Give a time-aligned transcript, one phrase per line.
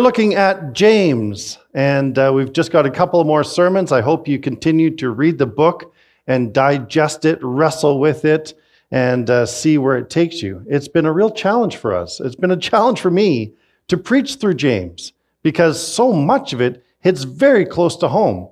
[0.00, 3.92] We're looking at James, and uh, we've just got a couple more sermons.
[3.92, 5.92] I hope you continue to read the book
[6.26, 8.54] and digest it, wrestle with it,
[8.90, 10.64] and uh, see where it takes you.
[10.66, 12.18] It's been a real challenge for us.
[12.18, 13.52] It's been a challenge for me
[13.88, 18.48] to preach through James because so much of it hits very close to home.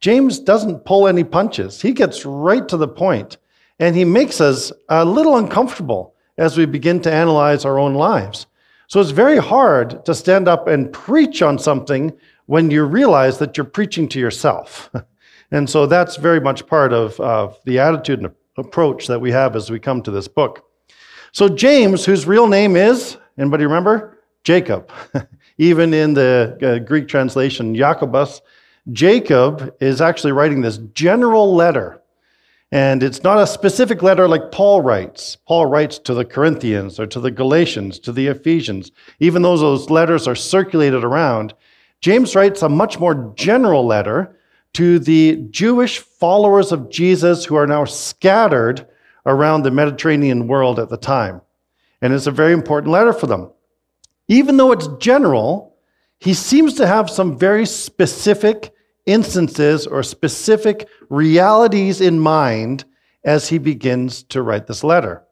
[0.00, 3.36] James doesn't pull any punches, he gets right to the point,
[3.78, 8.48] and he makes us a little uncomfortable as we begin to analyze our own lives.
[8.88, 12.10] So it's very hard to stand up and preach on something
[12.46, 14.90] when you realize that you're preaching to yourself.
[15.50, 19.54] and so that's very much part of, of the attitude and approach that we have
[19.54, 20.64] as we come to this book.
[21.32, 24.20] So James, whose real name is, anybody remember?
[24.42, 24.90] Jacob.
[25.58, 28.40] Even in the uh, Greek translation, Jacobus,
[28.92, 31.97] Jacob is actually writing this general letter
[32.70, 35.36] and it's not a specific letter like Paul writes.
[35.46, 38.92] Paul writes to the Corinthians or to the Galatians, to the Ephesians.
[39.20, 41.54] Even though those letters are circulated around,
[42.00, 44.36] James writes a much more general letter
[44.74, 48.86] to the Jewish followers of Jesus who are now scattered
[49.24, 51.40] around the Mediterranean world at the time.
[52.02, 53.50] And it's a very important letter for them.
[54.28, 55.76] Even though it's general,
[56.20, 58.72] he seems to have some very specific
[59.06, 62.84] instances or specific realities in mind
[63.24, 65.24] as he begins to write this letter.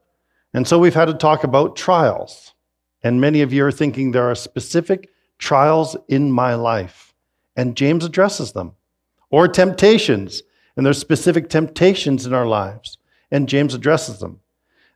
[0.53, 2.55] And so we've had to talk about trials.
[3.03, 7.15] And many of you are thinking there are specific trials in my life.
[7.57, 8.73] And James addresses them.
[9.31, 10.43] Or temptations.
[10.77, 12.99] And there's specific temptations in our lives.
[13.31, 14.41] And James addresses them.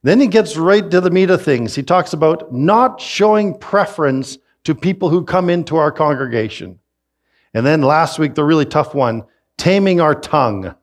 [0.03, 1.75] Then he gets right to the meat of things.
[1.75, 6.79] He talks about not showing preference to people who come into our congregation.
[7.53, 9.25] And then last week, the really tough one
[9.61, 10.75] taming our tongue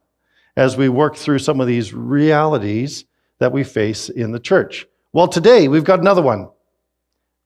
[0.56, 3.06] as we work through some of these realities
[3.40, 4.86] that we face in the church.
[5.14, 6.50] Well, today we've got another one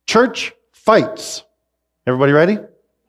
[0.06, 1.44] church fights.
[2.06, 2.58] Everybody ready?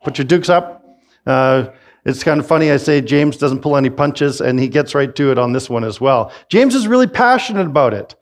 [0.05, 0.84] Put your dukes up.
[1.27, 1.71] Uh,
[2.05, 2.71] it's kind of funny.
[2.71, 5.69] I say James doesn't pull any punches, and he gets right to it on this
[5.69, 6.32] one as well.
[6.49, 8.15] James is really passionate about it.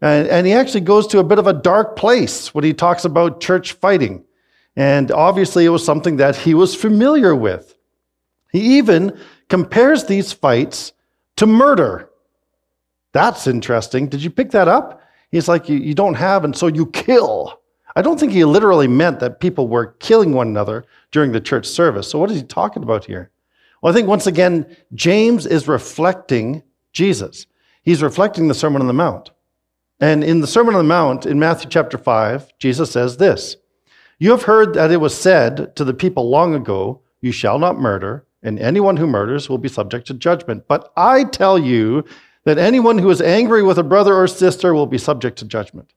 [0.00, 3.04] And, and he actually goes to a bit of a dark place when he talks
[3.04, 4.24] about church fighting.
[4.74, 7.76] And obviously, it was something that he was familiar with.
[8.54, 9.18] He even
[9.48, 10.92] compares these fights
[11.36, 12.10] to murder.
[13.12, 14.08] That's interesting.
[14.08, 15.02] Did you pick that up?
[15.30, 17.60] He's like, you, you don't have, and so you kill.
[17.96, 21.66] I don't think he literally meant that people were killing one another during the church
[21.66, 22.08] service.
[22.08, 23.30] So, what is he talking about here?
[23.80, 26.62] Well, I think once again, James is reflecting
[26.92, 27.46] Jesus.
[27.82, 29.30] He's reflecting the Sermon on the Mount.
[30.00, 33.56] And in the Sermon on the Mount, in Matthew chapter 5, Jesus says this
[34.18, 37.78] you have heard that it was said to the people long ago, You shall not
[37.78, 40.68] murder, and anyone who murders will be subject to judgment.
[40.68, 42.04] But I tell you
[42.44, 45.94] that anyone who is angry with a brother or sister will be subject to judgment.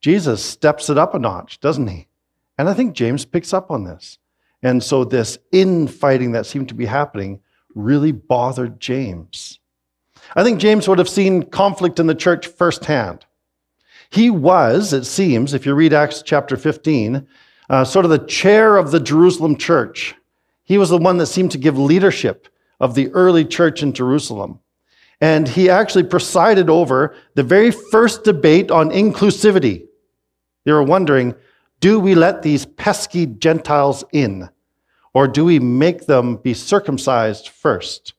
[0.00, 2.08] Jesus steps it up a notch, doesn't he?
[2.56, 4.18] And I think James picks up on this.
[4.62, 7.40] And so this infighting that seemed to be happening
[7.74, 9.60] really bothered James.
[10.34, 13.24] I think James would have seen conflict in the church firsthand.
[14.10, 17.26] He was, it seems, if you read Acts chapter 15,
[17.68, 20.14] uh, sort of the chair of the Jerusalem church.
[20.68, 22.46] He was the one that seemed to give leadership
[22.78, 24.60] of the early church in Jerusalem.
[25.18, 29.86] And he actually presided over the very first debate on inclusivity.
[30.64, 31.34] They were wondering
[31.80, 34.50] do we let these pesky Gentiles in?
[35.14, 38.14] Or do we make them be circumcised first?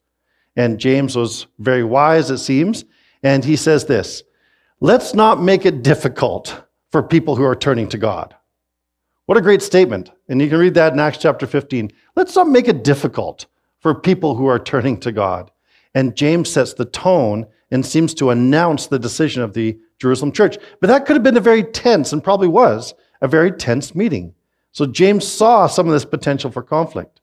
[0.56, 2.84] And James was very wise, it seems.
[3.22, 4.24] And he says this
[4.80, 8.36] Let's not make it difficult for people who are turning to God.
[9.29, 10.09] What a great statement.
[10.28, 11.92] And you can read that in Acts chapter 15.
[12.15, 13.45] Let's not make it difficult
[13.80, 15.51] for people who are turning to God.
[15.94, 20.57] And James sets the tone and seems to announce the decision of the Jerusalem church.
[20.81, 24.33] But that could have been a very tense, and probably was, a very tense meeting.
[24.71, 27.21] So James saw some of this potential for conflict.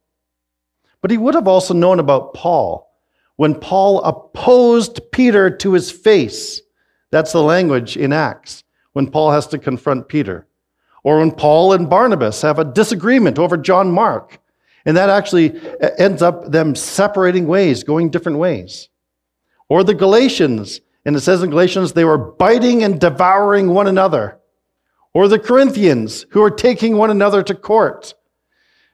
[1.02, 2.88] But he would have also known about Paul
[3.34, 6.62] when Paul opposed Peter to his face
[7.10, 10.46] that's the language in Acts when Paul has to confront Peter.
[11.06, 14.41] Or when Paul and Barnabas have a disagreement over John Mark.
[14.85, 15.49] And that actually
[15.81, 18.88] uh, ends up them separating ways, going different ways.
[19.69, 24.41] Or the Galatians, and it says in Galatians, they were biting and devouring one another.
[25.17, 28.12] or the Corinthians who are taking one another to court.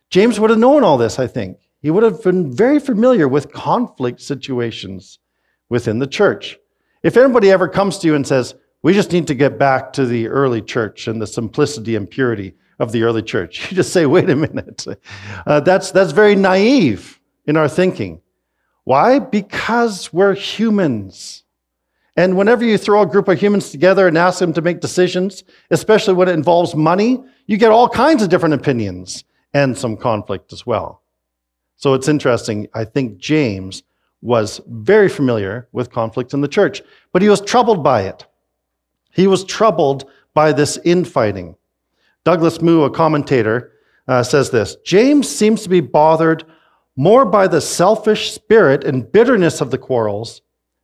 [0.09, 1.59] James would have known all this, I think.
[1.81, 5.19] He would have been very familiar with conflict situations
[5.69, 6.59] within the church.
[7.03, 10.07] If anybody ever comes to you and says, We just need to get back to
[10.07, 14.07] the early church and the simplicity and purity of the early church, you just say,
[14.07, 14.87] Wait a minute.
[15.47, 18.21] Uh, that's, that's very naive in our thinking.
[18.85, 19.21] Why?
[19.21, 21.45] Because we're humans.
[22.17, 25.45] And whenever you throw a group of humans together and ask them to make decisions,
[25.71, 29.25] especially when it involves money, you get all kinds of different opinions
[29.55, 31.03] and some conflict as well.
[31.77, 32.69] So it's interesting.
[32.75, 33.83] I think James
[34.21, 36.83] was very familiar with conflict in the church,
[37.13, 38.27] but he was troubled by it.
[39.13, 41.57] He was troubled by this infighting.
[42.25, 43.73] Douglas Moo, a commentator,
[44.09, 46.45] uh, says this James seems to be bothered
[46.97, 50.43] more by the selfish spirit and bitterness of the quarrels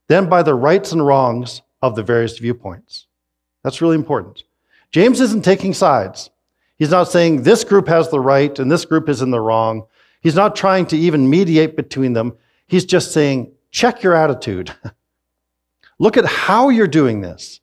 [0.09, 3.07] than by the rights and wrongs of the various viewpoints.
[3.63, 4.45] That's really important.
[4.91, 6.31] James isn't taking sides.
[6.77, 9.87] He's not saying this group has the right and this group is in the wrong.
[10.21, 12.37] He's not trying to even mediate between them.
[12.67, 14.73] He's just saying, check your attitude.
[15.99, 17.61] Look at how you're doing this.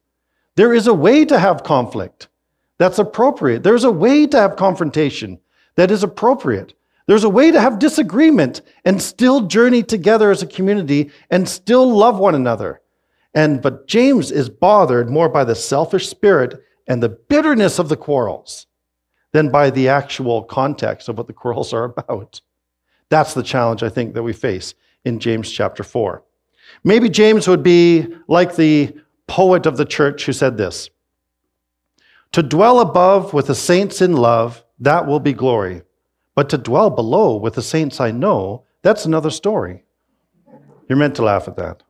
[0.55, 2.29] There is a way to have conflict
[2.77, 3.63] that's appropriate.
[3.63, 5.39] There's a way to have confrontation
[5.75, 6.73] that is appropriate.
[7.07, 11.95] There's a way to have disagreement and still journey together as a community and still
[11.95, 12.81] love one another.
[13.33, 17.97] And but James is bothered more by the selfish spirit and the bitterness of the
[17.97, 18.67] quarrels
[19.33, 22.41] than by the actual context of what the quarrels are about.
[23.09, 24.73] That's the challenge I think that we face
[25.03, 26.23] in James chapter 4.
[26.83, 28.95] Maybe James would be like the
[29.27, 30.89] poet of the church who said this
[32.33, 35.81] To dwell above with the saints in love, that will be glory.
[36.35, 39.83] But to dwell below with the saints I know, that's another story.
[40.87, 41.81] You're meant to laugh at that.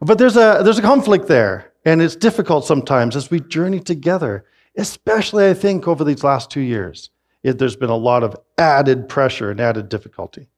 [0.00, 4.44] But there's a, there's a conflict there, and it's difficult sometimes as we journey together,
[4.76, 7.10] especially, I think, over these last two years.
[7.42, 10.48] It, there's been a lot of added pressure and added difficulty.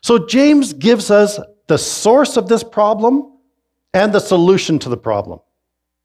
[0.00, 3.37] So, James gives us the source of this problem
[3.94, 5.40] and the solution to the problem.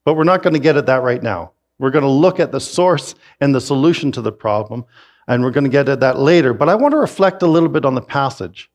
[0.06, 1.52] But we're not going to get at that right now.
[1.80, 4.86] We're going to look at the source and the solution to the problem
[5.28, 6.54] and we're going to get at that later.
[6.54, 8.70] But I want to reflect a little bit on the passage.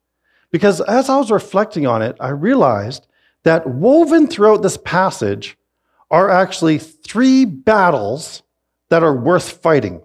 [0.51, 3.07] Because as I was reflecting on it, I realized
[3.43, 5.57] that woven throughout this passage
[6.09, 8.41] are actually three battles
[8.89, 10.01] that are worth fighting.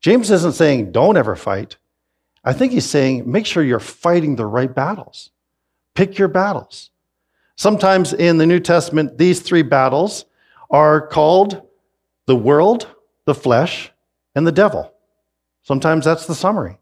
[0.00, 1.76] James isn't saying don't ever fight.
[2.44, 5.30] I think he's saying make sure you're fighting the right battles.
[5.94, 6.90] Pick your battles.
[7.56, 10.24] Sometimes in the New Testament, these three battles
[10.70, 11.62] are called
[12.26, 12.88] the world,
[13.26, 13.90] the flesh,
[14.34, 14.92] and the devil.
[15.62, 16.78] Sometimes that's the summary.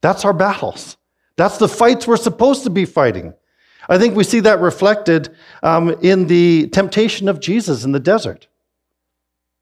[0.00, 0.96] That's our battles.
[1.36, 3.34] That's the fights we're supposed to be fighting.
[3.88, 8.48] I think we see that reflected um, in the temptation of Jesus in the desert.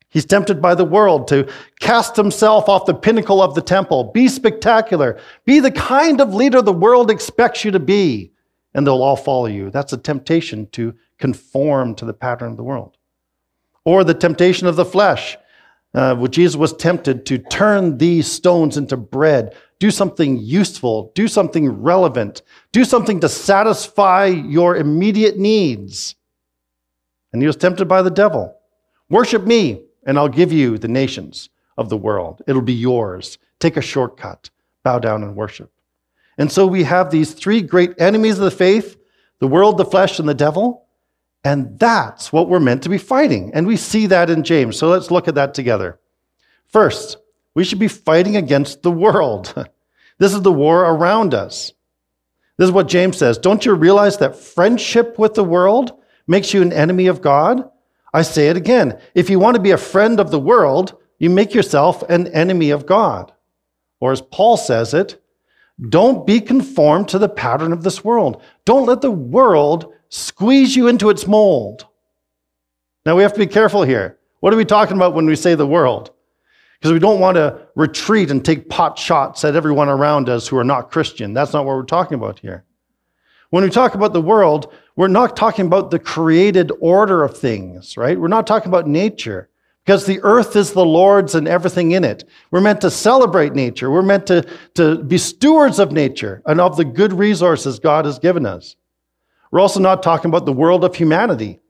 [0.09, 1.51] He's tempted by the world to
[1.81, 6.63] cast himself off the pinnacle of the temple, be spectacular, be the kind of leader
[6.63, 8.31] the world expects you to be,
[8.75, 9.71] and they'll all follow you.
[9.71, 12.97] That's a temptation to conform to the pattern of the world.
[13.85, 15.37] Or the temptation of the flesh
[15.95, 21.29] uh, where Jesus was tempted to turn these stones into bread, do something useful, do
[21.29, 22.43] something relevant,
[22.73, 26.17] do something to satisfy your immediate needs.
[27.33, 28.57] And he was tempted by the devil.
[29.09, 32.43] Worship me, and I'll give you the nations of the world.
[32.47, 33.39] It'll be yours.
[33.61, 34.51] Take a shortcut,
[34.83, 35.74] bow down and worship.
[36.39, 38.97] And so we have these three great enemies of the faith
[39.41, 40.87] the world, the flesh, and the devil.
[41.45, 43.51] And that's what we're meant to be fighting.
[43.53, 44.79] And we see that in James.
[44.79, 45.99] So let's look at that together.
[46.67, 47.19] First,
[47.55, 49.53] we should be fighting against the world.
[50.19, 51.73] this is the war around us.
[52.57, 53.37] This is what James says.
[53.37, 55.93] Don't you realize that friendship with the world
[56.27, 57.69] makes you an enemy of God?
[58.13, 58.99] I say it again.
[59.15, 62.71] If you want to be a friend of the world, you make yourself an enemy
[62.71, 63.33] of God.
[64.01, 65.21] Or as Paul says it,
[65.89, 68.43] don't be conformed to the pattern of this world.
[68.65, 71.87] Don't let the world squeeze you into its mold.
[73.05, 74.19] Now we have to be careful here.
[74.41, 76.11] What are we talking about when we say the world?
[76.79, 80.57] Because we don't want to retreat and take pot shots at everyone around us who
[80.57, 81.33] are not Christian.
[81.33, 82.65] That's not what we're talking about here.
[83.51, 87.97] When we talk about the world, we're not talking about the created order of things,
[87.97, 88.19] right?
[88.19, 89.49] We're not talking about nature
[89.85, 92.25] because the earth is the Lord's and everything in it.
[92.51, 93.91] We're meant to celebrate nature.
[93.91, 98.19] We're meant to, to be stewards of nature and of the good resources God has
[98.19, 98.77] given us.
[99.51, 101.61] We're also not talking about the world of humanity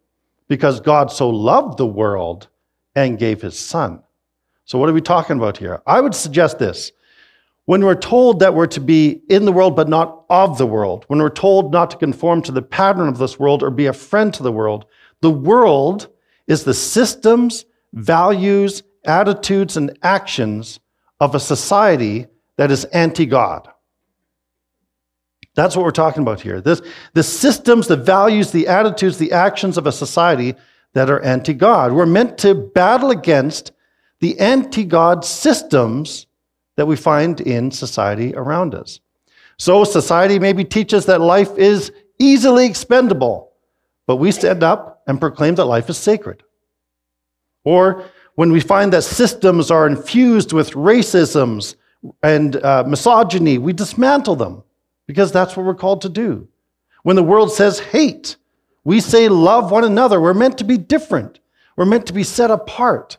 [0.48, 2.48] because God so loved the world
[2.94, 4.02] and gave his son.
[4.64, 5.82] So, what are we talking about here?
[5.86, 6.92] I would suggest this.
[7.66, 11.04] When we're told that we're to be in the world but not of the world,
[11.08, 13.92] when we're told not to conform to the pattern of this world or be a
[13.92, 14.84] friend to the world,
[15.20, 16.08] the world
[16.46, 17.64] is the systems,
[17.94, 20.80] values, attitudes and actions
[21.20, 23.68] of a society that is anti God.
[25.54, 26.60] That's what we're talking about here.
[26.60, 26.82] This,
[27.12, 30.54] the systems, the values, the attitudes, the actions of a society
[30.94, 31.92] that are anti God.
[31.92, 33.72] We're meant to battle against
[34.20, 36.26] the anti God systems
[36.76, 39.00] that we find in society around us.
[39.56, 43.52] So, society maybe teaches that life is easily expendable,
[44.06, 46.42] but we stand up and proclaim that life is sacred.
[47.64, 48.04] Or
[48.36, 51.76] when we find that systems are infused with racisms
[52.22, 54.62] and uh, misogyny, we dismantle them
[55.06, 56.48] because that's what we're called to do.
[57.02, 58.36] When the world says hate,
[58.84, 60.20] we say love one another.
[60.20, 61.40] We're meant to be different.
[61.76, 63.18] We're meant to be set apart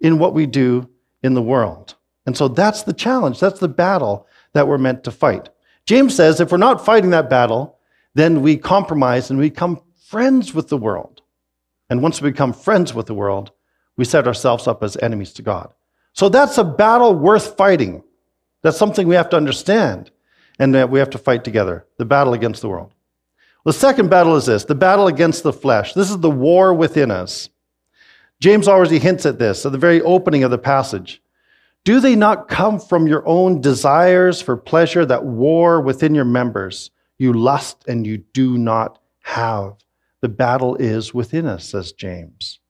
[0.00, 0.88] in what we do
[1.22, 1.94] in the world.
[2.26, 3.40] And so that's the challenge.
[3.40, 5.48] That's the battle that we're meant to fight.
[5.86, 7.78] James says if we're not fighting that battle,
[8.14, 11.22] then we compromise and we become friends with the world.
[11.88, 13.52] And once we become friends with the world,
[13.96, 15.72] we set ourselves up as enemies to God.
[16.12, 18.02] So that's a battle worth fighting.
[18.62, 20.10] That's something we have to understand
[20.58, 22.92] and that we have to fight together the battle against the world.
[23.64, 25.92] The second battle is this the battle against the flesh.
[25.92, 27.50] This is the war within us.
[28.40, 31.22] James already hints at this at the very opening of the passage.
[31.84, 36.90] Do they not come from your own desires for pleasure that war within your members?
[37.18, 39.74] You lust and you do not have.
[40.20, 42.60] The battle is within us, says James.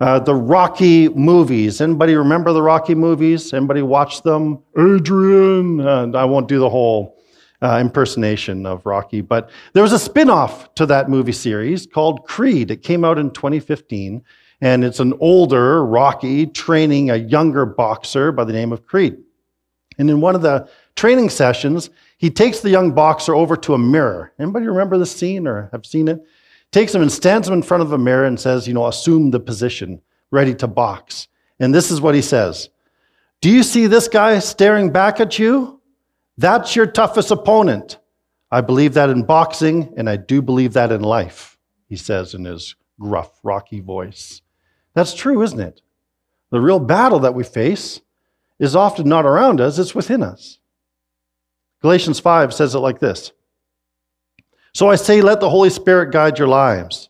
[0.00, 1.80] Uh, the Rocky movies.
[1.80, 3.52] Anybody remember the Rocky movies?
[3.52, 4.62] Anybody watch them?
[4.78, 5.80] Adrian.
[5.80, 7.18] Uh, I won't do the whole
[7.62, 12.24] uh, impersonation of Rocky, but there was a spin off to that movie series called
[12.26, 12.70] Creed.
[12.70, 14.22] It came out in 2015,
[14.60, 19.16] and it's an older Rocky training a younger boxer by the name of Creed.
[19.98, 23.78] And in one of the training sessions, he takes the young boxer over to a
[23.78, 24.32] mirror.
[24.38, 26.24] Anybody remember the scene or have seen it?
[26.72, 29.30] Takes him and stands him in front of a mirror and says, you know, assume
[29.30, 31.28] the position, ready to box.
[31.60, 32.68] And this is what he says
[33.40, 35.80] Do you see this guy staring back at you?
[36.36, 37.98] That's your toughest opponent.
[38.50, 42.44] I believe that in boxing, and I do believe that in life, he says in
[42.44, 44.40] his gruff, rocky voice.
[44.94, 45.82] That's true, isn't it?
[46.50, 48.00] The real battle that we face
[48.58, 50.58] is often not around us, it's within us.
[51.82, 53.32] Galatians 5 says it like this
[54.72, 57.08] so I say, let the Holy Spirit guide your lives.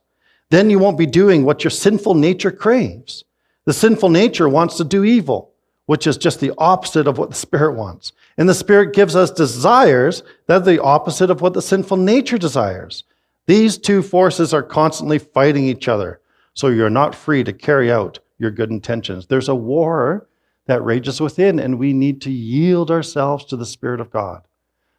[0.51, 3.25] Then you won't be doing what your sinful nature craves.
[3.67, 5.53] The sinful nature wants to do evil,
[5.87, 8.13] which is just the opposite of what the Spirit wants.
[8.39, 12.39] And the Spirit gives us desires that are the opposite of what the sinful nature
[12.39, 13.05] desires.
[13.47, 16.21] These two forces are constantly fighting each other,
[16.55, 19.27] so you're not free to carry out your good intentions.
[19.27, 20.29] There's a war
[20.67, 24.47] that rages within, and we need to yield ourselves to the Spirit of God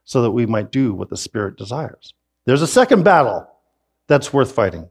[0.04, 2.13] so that we might do what the Spirit desires.
[2.50, 3.48] There's a second battle
[4.08, 4.89] that's worth fighting.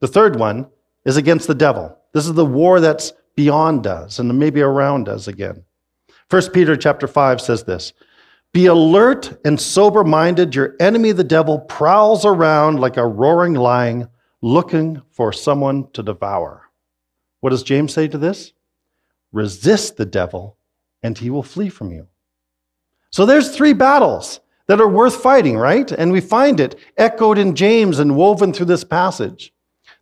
[0.00, 0.68] The third one
[1.04, 1.94] is against the devil.
[2.14, 5.64] This is the war that's beyond us and maybe around us again.
[6.30, 7.92] 1 Peter chapter 5 says this
[8.52, 10.54] Be alert and sober minded.
[10.54, 14.08] Your enemy, the devil, prowls around like a roaring lion
[14.40, 16.70] looking for someone to devour.
[17.40, 18.54] What does James say to this?
[19.30, 20.56] Resist the devil
[21.02, 22.06] and he will flee from you.
[23.10, 25.90] So there's three battles that are worth fighting, right?
[25.92, 29.52] And we find it echoed in James and woven through this passage.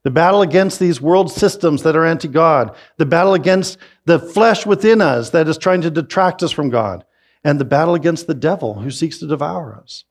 [0.02, 4.66] The battle against these world systems that are anti God, the battle against the flesh
[4.66, 7.04] within us that is trying to detract us from God,
[7.42, 10.04] and the battle against the devil who seeks to devour us.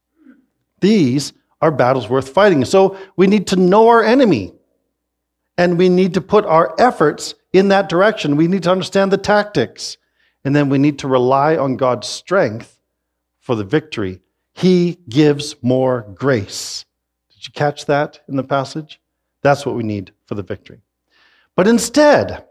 [0.81, 2.65] These are battles worth fighting.
[2.65, 4.53] So we need to know our enemy,
[5.57, 8.35] and we need to put our efforts in that direction.
[8.35, 9.97] We need to understand the tactics,
[10.43, 12.79] and then we need to rely on God's strength
[13.39, 14.22] for the victory
[14.53, 16.85] he gives more grace.
[17.31, 19.01] Did you catch that in the passage?
[19.41, 20.81] That's what we need for the victory.
[21.55, 22.45] But instead,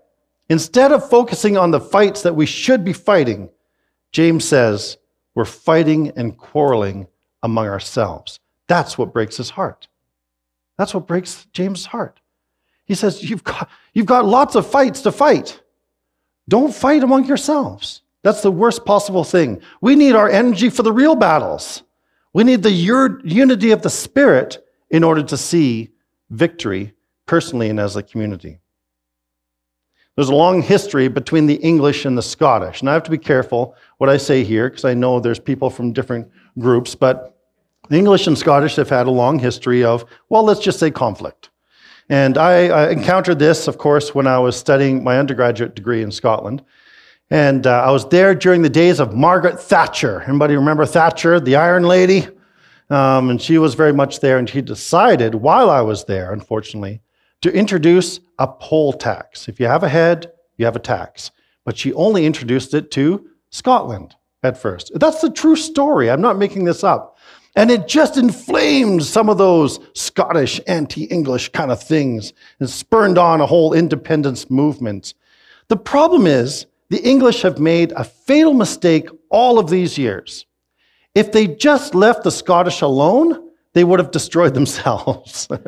[0.48, 3.48] instead of focusing on the fights that we should be fighting,
[4.12, 4.98] James says
[5.34, 7.06] we're fighting and quarreling
[7.42, 8.38] among ourselves.
[8.68, 9.88] That's what breaks his heart.
[10.78, 12.20] That's what breaks James' heart.
[12.84, 15.60] He says, You've got, you've got lots of fights to fight.
[16.48, 18.02] Don't fight among yourselves.
[18.22, 19.60] That's the worst possible thing.
[19.80, 21.82] We need our energy for the real battles.
[22.32, 25.90] We need the unity of the Spirit in order to see
[26.30, 26.94] victory
[27.26, 28.60] personally and as a community.
[30.16, 32.80] There's a long history between the English and the Scottish.
[32.80, 35.70] And I have to be careful what I say here because I know there's people
[35.70, 37.38] from different groups, but
[37.88, 41.50] the English and Scottish have had a long history of, well, let's just say conflict.
[42.08, 46.10] And I, I encountered this, of course, when I was studying my undergraduate degree in
[46.10, 46.62] Scotland.
[47.32, 50.20] And uh, I was there during the days of Margaret Thatcher.
[50.20, 52.28] Anybody remember Thatcher, the Iron Lady?
[52.90, 54.36] Um, and she was very much there.
[54.36, 57.00] And she decided, while I was there, unfortunately,
[57.40, 59.48] to introduce a poll tax.
[59.48, 61.30] If you have a head, you have a tax.
[61.64, 64.92] But she only introduced it to Scotland at first.
[64.96, 66.10] That's the true story.
[66.10, 67.16] I'm not making this up.
[67.56, 73.16] And it just inflamed some of those Scottish anti English kind of things and spurned
[73.16, 75.14] on a whole independence movement.
[75.68, 80.44] The problem is, the English have made a fatal mistake all of these years.
[81.14, 85.48] If they just left the Scottish alone, they would have destroyed themselves.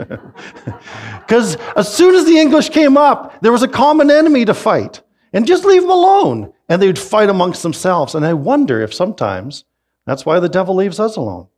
[1.20, 5.00] Because as soon as the English came up, there was a common enemy to fight.
[5.32, 6.52] And just leave them alone.
[6.68, 8.14] And they would fight amongst themselves.
[8.14, 9.64] And I wonder if sometimes
[10.04, 11.48] that's why the devil leaves us alone.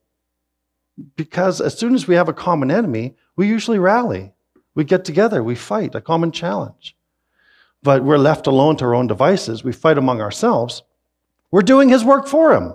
[1.16, 4.32] Because as soon as we have a common enemy, we usually rally.
[4.76, 6.96] We get together, we fight, a common challenge.
[7.86, 9.62] But we're left alone to our own devices.
[9.62, 10.82] We fight among ourselves.
[11.52, 12.74] We're doing his work for him.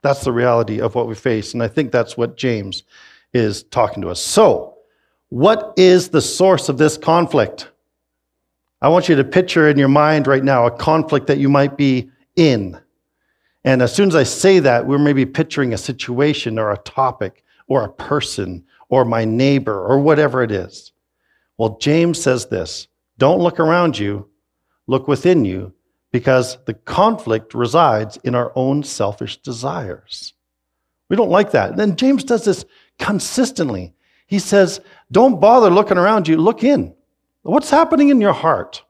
[0.00, 1.52] That's the reality of what we face.
[1.52, 2.84] And I think that's what James
[3.34, 4.22] is talking to us.
[4.22, 4.78] So,
[5.28, 7.68] what is the source of this conflict?
[8.80, 11.76] I want you to picture in your mind right now a conflict that you might
[11.76, 12.80] be in.
[13.64, 17.44] And as soon as I say that, we're maybe picturing a situation or a topic
[17.66, 20.92] or a person or my neighbor or whatever it is.
[21.58, 22.88] Well, James says this
[23.18, 24.28] don't look around you,
[24.86, 25.72] look within you
[26.12, 30.34] because the conflict resides in our own selfish desires.
[31.08, 31.70] We don't like that.
[31.70, 32.64] And then James does this
[32.98, 33.94] consistently.
[34.26, 34.80] He says,
[35.10, 36.94] Don't bother looking around you, look in.
[37.42, 38.82] What's happening in your heart?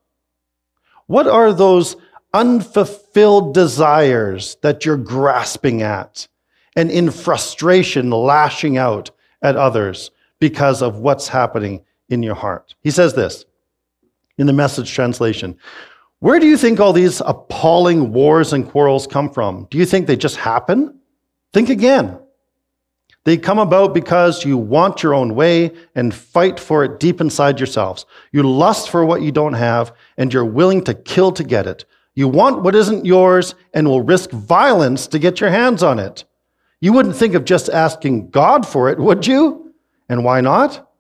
[1.07, 1.97] What are those
[2.33, 6.29] unfulfilled desires that you're grasping at
[6.77, 9.11] and in frustration lashing out
[9.43, 12.75] at others because of what's happening in your heart?
[12.81, 13.45] He says this
[14.39, 15.57] in the message translation
[16.25, 19.67] where do you think all these appalling wars and quarrels come from?
[19.71, 20.99] Do you think they just happen?
[21.53, 22.19] Think again.
[23.25, 27.61] They come about because you want your own way and fight for it deep inside
[27.61, 28.07] yourselves.
[28.33, 31.85] You lust for what you don't have and you're willing to kill to get it.
[32.15, 36.25] You want what isn't yours and will risk violence to get your hands on it.
[36.81, 39.75] You wouldn't think of just asking God for it, would you?
[40.09, 40.91] And why not?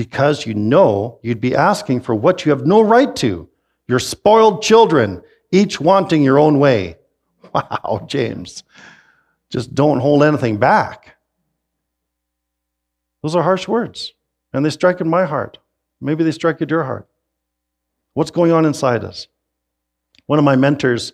[0.00, 3.46] Because you know you'd be asking for what you have no right to.
[3.86, 6.96] You're spoiled children, each wanting your own way.
[7.52, 8.62] Wow, James.
[9.50, 11.16] Just don't hold anything back.
[13.22, 14.14] Those are harsh words,
[14.54, 15.58] and they strike in my heart.
[16.00, 17.06] Maybe they strike at your heart.
[18.14, 19.26] What's going on inside us?
[20.24, 21.12] One of my mentors,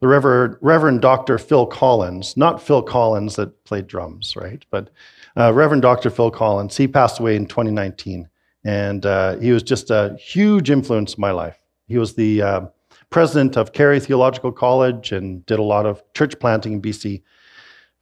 [0.00, 1.38] the Reverend, Reverend Dr.
[1.38, 4.64] Phil Collins, not Phil Collins that played drums, right?
[4.70, 4.90] But
[5.36, 6.10] uh, Reverend Dr.
[6.10, 8.28] Phil Collins, he passed away in 2019.
[8.64, 11.58] And uh, he was just a huge influence in my life.
[11.86, 12.60] He was the uh,
[13.10, 17.22] president of Carey Theological College and did a lot of church planting in BC.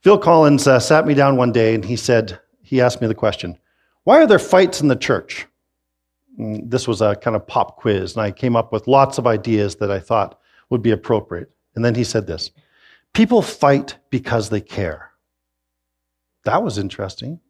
[0.01, 3.15] Phil Collins uh, sat me down one day and he said, he asked me the
[3.15, 3.59] question,
[4.05, 5.47] why are there fights in the church?
[6.39, 9.27] And this was a kind of pop quiz, and I came up with lots of
[9.27, 11.51] ideas that I thought would be appropriate.
[11.75, 12.51] And then he said this
[13.13, 15.11] People fight because they care.
[16.45, 17.41] That was interesting.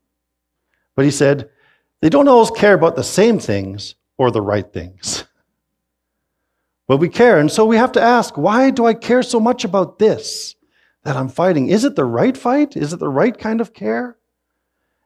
[0.94, 1.50] But he said,
[2.00, 5.24] they don't always care about the same things or the right things.
[6.86, 7.38] But we care.
[7.38, 10.54] And so we have to ask why do I care so much about this
[11.04, 11.68] that I'm fighting?
[11.68, 12.76] Is it the right fight?
[12.76, 14.18] Is it the right kind of care?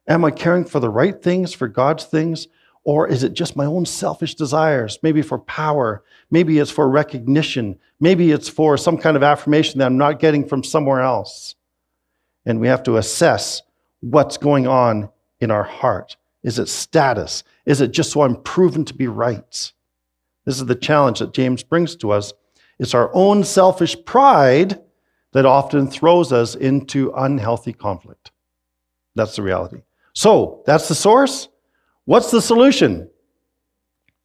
[0.09, 2.49] Am I caring for the right things, for God's things?
[2.89, 4.99] Or is it just my own selfish desires?
[5.03, 6.03] Maybe for power.
[6.31, 7.79] Maybe it's for recognition.
[8.01, 11.55] Maybe it's for some kind of affirmation that I'm not getting from somewhere else.
[12.47, 13.61] And we have to assess
[14.01, 16.17] what's going on in our heart.
[16.43, 17.45] Is it status?
[17.67, 19.71] Is it just so I'm proven to be right?
[20.47, 22.33] This is the challenge that James brings to us.
[22.79, 24.81] It's our own selfish pride
[25.33, 28.31] that often throws us into unhealthy conflict.
[29.15, 29.83] That's the reality.
[30.15, 31.49] So, that's the source.
[32.09, 33.11] What's the solution?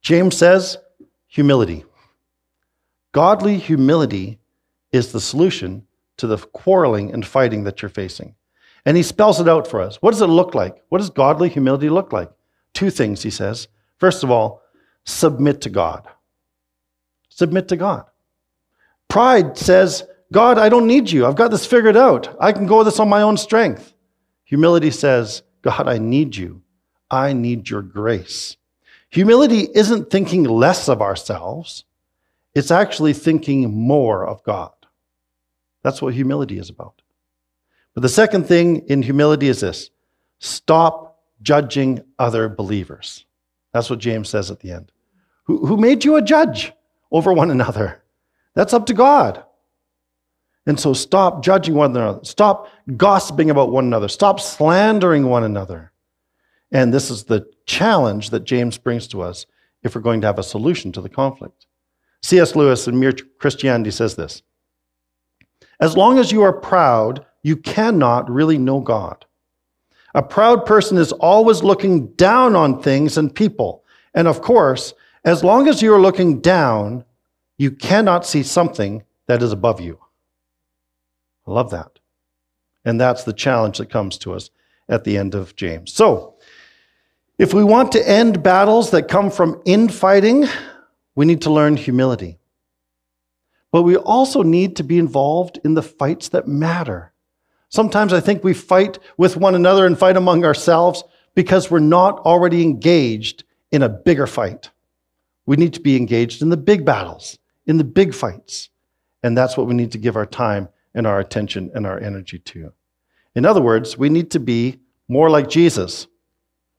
[0.00, 0.78] James says
[1.26, 1.84] humility.
[3.12, 4.38] Godly humility
[4.90, 8.36] is the solution to the quarreling and fighting that you're facing.
[8.86, 9.96] And he spells it out for us.
[9.96, 10.82] What does it look like?
[10.88, 12.30] What does godly humility look like?
[12.72, 13.68] Two things, he says.
[13.98, 14.62] First of all,
[15.04, 16.08] submit to God.
[17.28, 18.06] Submit to God.
[19.10, 21.26] Pride says, God, I don't need you.
[21.26, 22.34] I've got this figured out.
[22.40, 23.92] I can go with this on my own strength.
[24.44, 26.62] Humility says, God, I need you.
[27.10, 28.56] I need your grace.
[29.10, 31.84] Humility isn't thinking less of ourselves,
[32.54, 34.72] it's actually thinking more of God.
[35.82, 37.02] That's what humility is about.
[37.94, 39.90] But the second thing in humility is this
[40.38, 43.24] stop judging other believers.
[43.72, 44.92] That's what James says at the end.
[45.44, 46.72] Who, who made you a judge
[47.10, 48.02] over one another?
[48.54, 49.44] That's up to God.
[50.66, 52.24] And so stop judging one another.
[52.24, 54.08] Stop gossiping about one another.
[54.08, 55.92] Stop slandering one another.
[56.74, 59.46] And this is the challenge that James brings to us
[59.84, 61.66] if we're going to have a solution to the conflict.
[62.22, 62.56] C.S.
[62.56, 64.42] Lewis in Mere Christianity says this
[65.78, 69.24] As long as you are proud, you cannot really know God.
[70.16, 73.84] A proud person is always looking down on things and people.
[74.12, 77.04] And of course, as long as you are looking down,
[77.56, 79.98] you cannot see something that is above you.
[81.46, 82.00] I love that.
[82.84, 84.50] And that's the challenge that comes to us
[84.88, 85.92] at the end of James.
[85.92, 86.33] So,
[87.38, 90.46] if we want to end battles that come from infighting,
[91.14, 92.38] we need to learn humility.
[93.72, 97.12] But we also need to be involved in the fights that matter.
[97.68, 101.02] Sometimes I think we fight with one another and fight among ourselves
[101.34, 103.42] because we're not already engaged
[103.72, 104.70] in a bigger fight.
[105.46, 108.70] We need to be engaged in the big battles, in the big fights.
[109.24, 112.38] And that's what we need to give our time and our attention and our energy
[112.38, 112.72] to.
[113.34, 116.06] In other words, we need to be more like Jesus.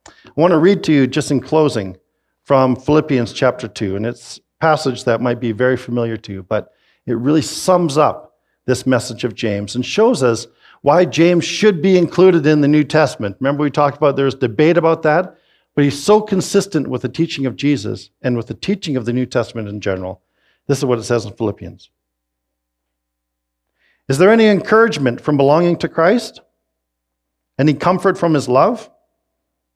[0.07, 1.97] I want to read to you just in closing
[2.43, 6.43] from Philippians chapter 2, and it's a passage that might be very familiar to you,
[6.43, 6.73] but
[7.05, 10.47] it really sums up this message of James and shows us
[10.81, 13.37] why James should be included in the New Testament.
[13.39, 15.37] Remember, we talked about there's debate about that,
[15.73, 19.13] but he's so consistent with the teaching of Jesus and with the teaching of the
[19.13, 20.21] New Testament in general.
[20.67, 21.89] This is what it says in Philippians.
[24.07, 26.41] Is there any encouragement from belonging to Christ?
[27.57, 28.89] Any comfort from his love?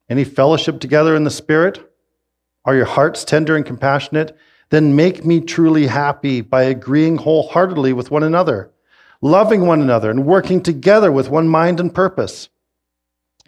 [0.10, 1.94] Any fellowship together in the Spirit?
[2.66, 4.36] Are your hearts tender and compassionate?
[4.70, 8.72] Then make me truly happy by agreeing wholeheartedly with one another,
[9.22, 12.50] loving one another, and working together with one mind and purpose.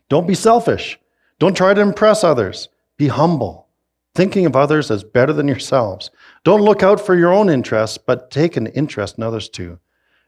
[0.09, 0.99] Don't be selfish.
[1.39, 2.69] Don't try to impress others.
[2.97, 3.67] Be humble,
[4.13, 6.11] thinking of others as better than yourselves.
[6.43, 9.79] Don't look out for your own interests, but take an interest in others too.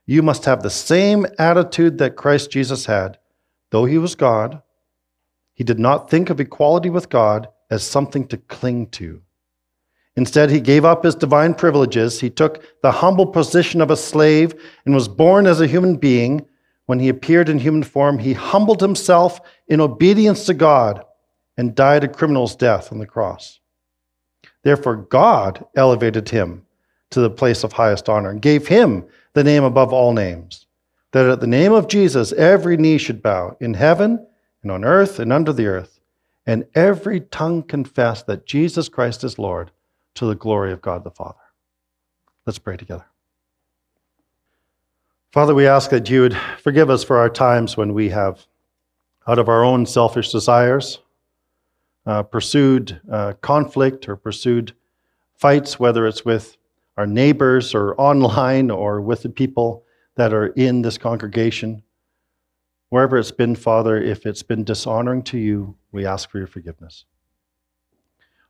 [0.05, 3.17] You must have the same attitude that Christ Jesus had.
[3.69, 4.61] Though he was God,
[5.53, 9.21] he did not think of equality with God as something to cling to.
[10.15, 12.19] Instead, he gave up his divine privileges.
[12.19, 14.53] He took the humble position of a slave
[14.85, 16.45] and was born as a human being.
[16.85, 21.03] When he appeared in human form, he humbled himself in obedience to God
[21.57, 23.59] and died a criminal's death on the cross.
[24.63, 26.65] Therefore, God elevated him
[27.09, 30.67] to the place of highest honor and gave him the name above all names,
[31.11, 34.25] that at the name of Jesus every knee should bow in heaven
[34.63, 35.99] and on earth and under the earth,
[36.45, 39.71] and every tongue confess that Jesus Christ is Lord
[40.15, 41.38] to the glory of God the Father.
[42.45, 43.06] Let's pray together.
[45.32, 48.45] Father, we ask that you would forgive us for our times when we have,
[49.28, 50.99] out of our own selfish desires,
[52.06, 54.73] uh, pursued uh, conflict or pursued
[55.36, 56.58] fights, whether it's with
[56.97, 59.84] our neighbors or online or with the people
[60.15, 61.82] that are in this congregation.
[62.93, 67.06] Wherever it's been, Father, if it's been dishonoring to you, we ask for your forgiveness.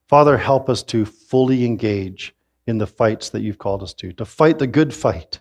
[0.09, 2.35] Father, help us to fully engage
[2.67, 5.39] in the fights that you've called us to, to fight the good fight,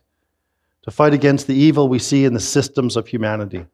[0.82, 3.66] to fight against the evil we see in the systems of humanity,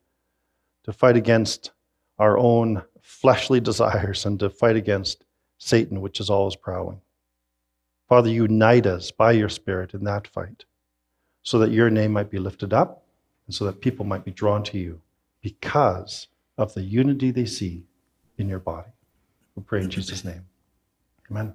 [0.85, 1.73] to fight against
[2.19, 5.25] our own fleshly desires, and to fight against
[5.59, 7.03] Satan, which is always prowling.
[8.09, 10.65] Father, unite us by your Spirit in that fight
[11.43, 13.05] so that your name might be lifted up
[13.45, 15.03] and so that people might be drawn to you
[15.41, 17.85] because of the unity they see
[18.37, 18.91] in your body.
[19.55, 20.45] We pray in Jesus' name.
[21.31, 21.55] Amen.